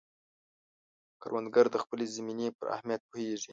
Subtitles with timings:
[1.21, 3.49] کروندګر د خپلې زمینې پر اهمیت پوهیږي